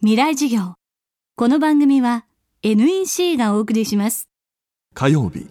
[0.00, 0.74] 未来授業。
[1.34, 2.24] この番組は
[2.62, 4.28] NEC がお送りします。
[4.94, 5.48] 火曜日。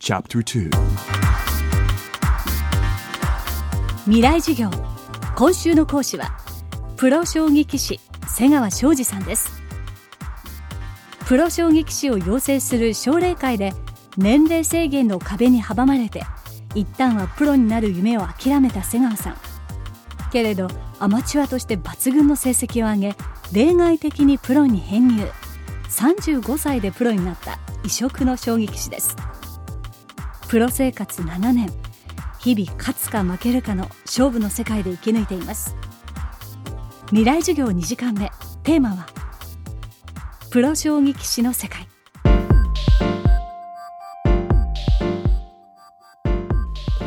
[0.00, 0.70] Chapter 2
[4.06, 4.70] 未来授業。
[5.36, 6.38] 今週の講師は
[6.96, 9.62] プロ将棋棋士瀬川昌司さんです。
[11.26, 13.74] プロ将棋棋士を養成する奨励会で
[14.16, 16.22] 年齢制限の壁に阻まれて
[16.74, 19.36] 一旦はプロになる夢を諦めた瀬川さん。
[20.32, 20.68] けれど
[21.02, 23.16] アマチュアとして抜群の成績を上げ
[23.52, 25.28] 例外的にプロに編入。
[25.88, 29.16] 35歳でプロになった異色の衝撃士です。
[30.46, 31.72] プロ生活7年。
[32.38, 35.74] 日々勝つか負けるかの勝負の世界で生き抜いています。
[37.06, 38.30] 未来授業2時間目。
[38.62, 39.08] テーマは
[40.50, 41.91] プロ将棋棋士の世界。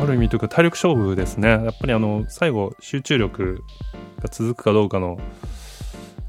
[0.05, 1.49] ある意味というか体力勝負ですね。
[1.49, 3.63] やっぱりあの最後集中力
[4.21, 5.19] が続くかどうかの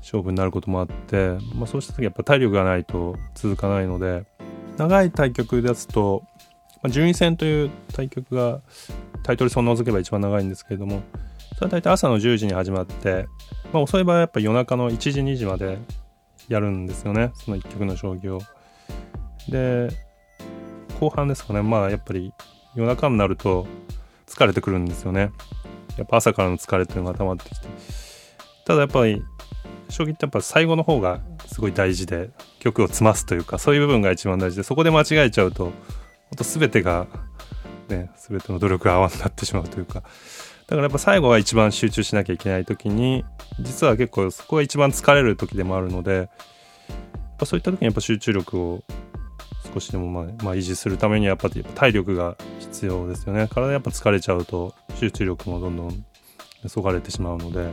[0.00, 4.24] 勝負になることもあって、まあ、そうした時やっぱ体力がないと続かないので
[4.76, 6.22] 長い対局ですと、
[6.82, 8.60] まあ、順位戦という対局が
[9.24, 11.02] タイトル戦を除けば一番長いんですけれども
[11.56, 13.26] それは大体朝の10時に始まって、
[13.72, 15.78] まあ、遅い場合はやっぱ夜中の1時2時まで
[16.48, 17.32] やるんですよね。
[17.34, 18.40] その1局の将棋を。
[19.48, 19.88] で
[21.00, 21.62] 後半ですかね。
[21.62, 22.32] まあやっぱり
[22.76, 23.66] 夜中になると
[24.26, 25.32] 疲れてくるんですよね。
[25.96, 27.66] やっぱ朝からの疲れっていうのが溜まってきて。
[28.66, 29.22] ただやっぱり
[29.88, 35.72] 将棋ってやっぱ最後の方がすごい大事で曲を詰ますというかそういう部分が一番大事でそこで間違えちゃうと本
[36.36, 37.06] 当全てが
[37.88, 40.02] ね全ての努力が泡になってしまうというか
[40.66, 43.24] だからやっぱ最後は一番集中しなきゃいけない時に
[43.60, 46.28] 実は結構そこが一番疲れる時でもあるので
[47.44, 48.82] そういった時にやっぱ集中力を
[49.76, 53.46] 少しでもまあ、まあ、維持するためにはやっぱ体力が必要ですよね。
[53.46, 56.04] 体やっぱ疲れちゃうと集中力もどんどん
[56.66, 57.70] そがれてしまうので。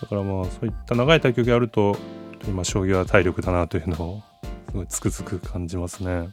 [0.00, 1.96] だからまあそういった長い対局やると
[2.48, 4.22] 今将棋は体力だなというのを
[4.70, 6.30] すごいつくづく感じますね。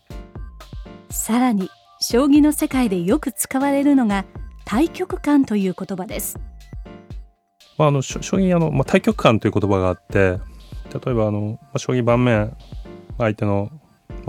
[1.11, 4.25] さらに将棋の世界でよく使われるのが
[4.65, 6.39] 対局観という言葉です。
[7.77, 10.39] まあ、あの将棋あの、まあ、対局観という言葉があって
[10.91, 12.57] 例えばあの、まあ、将棋盤面
[13.19, 13.69] 相手の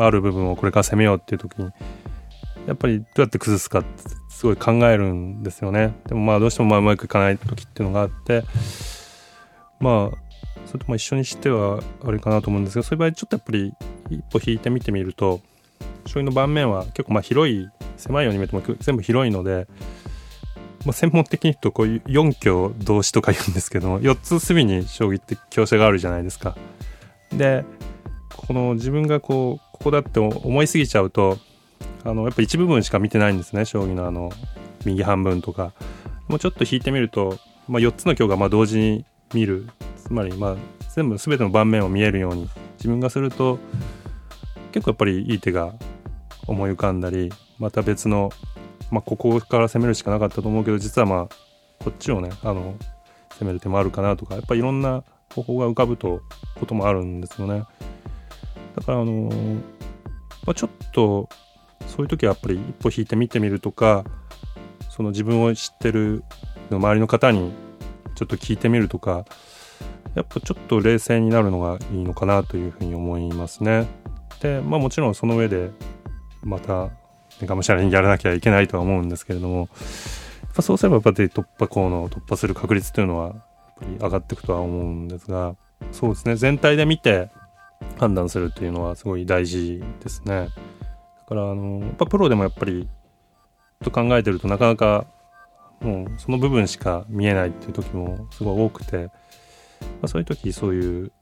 [0.04, 1.70] ある部分をこれから攻めようっていう時に
[2.66, 3.88] やっぱりどうやって崩すかって
[4.28, 8.44] すごい考えるんですよねでもまあどうしてもまあうまくいかない時っていうのがあって
[9.80, 10.18] まあ
[10.66, 13.72] それとも一緒にしてはあれかなと思うんですけどそういう場合ちょっとやっぱり
[14.10, 15.40] 一歩引いて見てみると
[16.06, 19.66] 将棋の盤面は結構まあ広い狭いように見えても全部広いので、
[20.84, 26.56] まあ、専門的に言うとこういう4強同士とか言うんですけども4つ隅に将棋って強者があるじゃないですか。
[27.32, 27.64] で
[28.36, 31.38] この自分がこうここだって思いすぎちゃうと
[32.04, 34.30] あのやっぱ一部分しか見てないんですね将棋のあの
[34.84, 35.72] 右半分とか
[36.28, 40.56] もうちょっと引いてみると、まあ、4つの強がまあ同時に見るつまりまあ
[40.94, 43.58] 全部全ての盤面を見えるように自分がすると
[44.72, 45.74] 結構やっぱりいい手が
[46.46, 48.30] 思い浮かんだりまた別の、
[48.90, 52.74] まあ、ここから攻めるしかなかったと思うけど実はまあこっちをねあの
[53.38, 56.22] 攻める手もあるかなとかやっぱいろんな方法が浮かぶと
[56.58, 57.64] こともあるんですよね。
[58.78, 59.30] だからあの
[60.46, 61.28] まあ、ちょっと
[61.86, 64.04] そういう時はやっぱり一歩引いて見てみるとか
[64.88, 66.24] その自分を知ってる
[66.70, 67.52] 周りの方に
[68.14, 69.24] ちょっと聞いてみるとか
[70.14, 73.86] やっぱちょっと冷静になるのがいいのかなというふうに思いますね。
[74.40, 75.70] でまあもちろんその上で
[76.42, 76.90] また
[77.46, 79.68] がむしゃらにやらなきゃいけないとは思うんですけれどもやっ
[80.54, 83.34] ぱそうすればやっぱり突破口の突破する確率というのはやっ
[83.80, 85.54] ぱり上がっていくとは思うんですが
[85.92, 87.30] そうですね全体で見て
[87.98, 90.48] 判断するっていうのはすごい大事ですね。
[91.20, 92.88] だからあのやっぱプロでもやっぱり
[93.82, 95.06] と考えてるとなかなか
[95.80, 99.10] もうその部分しか見えないっていう時もすごい多くて、ま
[100.02, 101.12] あ、そういう時そういう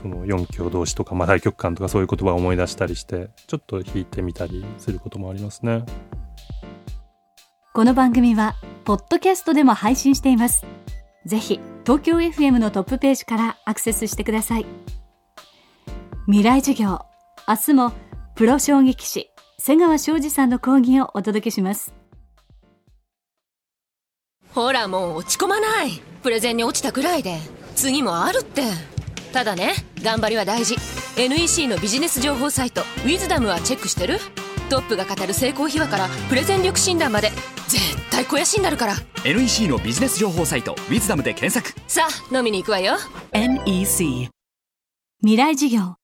[0.00, 5.84] その4強同士とか、まあ、大局観とかそういう言葉を思い出したりしてちょっと弾いてみたりすることもありますね。
[7.74, 10.64] この番組はポッドキャストでも配信しています。
[11.26, 14.66] ぜひ東京 FM のトップページからアクセスしてください。
[16.26, 17.00] 未来授業。
[17.46, 17.92] 明日も
[18.34, 19.28] プロ将棋棋士
[19.58, 21.92] 瀬川昌司さんの講義をお届けします。
[24.54, 26.00] ほらもう落ち込まない。
[26.22, 27.38] プレゼンに落ちたくらいで。
[27.76, 28.62] 次もあるって。
[29.34, 30.76] ただね頑張りは大事。
[31.18, 34.18] NEC のビジネス情報サイト「ウィズダムはチェックしてる？
[34.70, 37.32] トップが語る成功秘話からプレゼン力診断まで。
[37.68, 38.94] 絶対肥やしになるから。
[39.26, 41.78] NEC のビジネス情報サイト「ウィズダムで検索。
[41.86, 42.96] さあ飲みに行くわよ。
[43.32, 44.30] NEC
[45.20, 45.96] 未来授業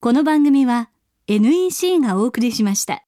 [0.00, 0.90] この番組は
[1.26, 3.07] NEC がお送りしました。